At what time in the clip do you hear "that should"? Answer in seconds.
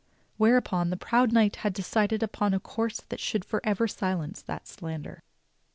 3.09-3.45